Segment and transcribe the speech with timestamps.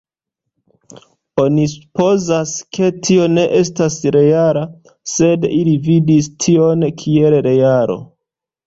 [1.43, 4.67] Oni supozas, ke tio ne estas reala,
[5.15, 8.03] sed li vidis tion kiel realo.